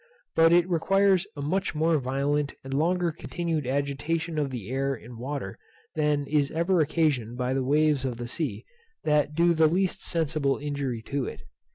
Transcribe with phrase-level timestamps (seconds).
[0.35, 5.59] But it requires a much more violent and longer continued agitation of air in water
[5.93, 8.65] than is ever occasioned by the waves of the sea
[9.05, 11.41] to do the least sensible injury to it.